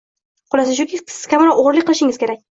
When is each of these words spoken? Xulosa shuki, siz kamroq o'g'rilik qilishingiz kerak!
Xulosa 0.53 0.77
shuki, 0.77 0.99
siz 1.15 1.17
kamroq 1.33 1.61
o'g'rilik 1.65 1.87
qilishingiz 1.91 2.19
kerak! 2.25 2.39